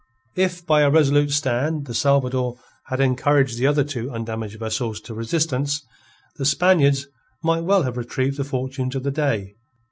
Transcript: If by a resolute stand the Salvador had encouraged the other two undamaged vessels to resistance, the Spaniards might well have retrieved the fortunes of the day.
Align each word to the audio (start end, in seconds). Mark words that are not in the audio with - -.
If 0.35 0.65
by 0.65 0.81
a 0.81 0.89
resolute 0.89 1.29
stand 1.29 1.85
the 1.85 1.93
Salvador 1.93 2.55
had 2.87 2.99
encouraged 2.99 3.59
the 3.59 3.67
other 3.67 3.83
two 3.83 4.09
undamaged 4.09 4.57
vessels 4.57 4.99
to 5.01 5.13
resistance, 5.13 5.85
the 6.37 6.45
Spaniards 6.45 7.07
might 7.43 7.65
well 7.65 7.83
have 7.83 7.97
retrieved 7.97 8.37
the 8.37 8.43
fortunes 8.43 8.95
of 8.95 9.03
the 9.03 9.11
day. 9.11 9.53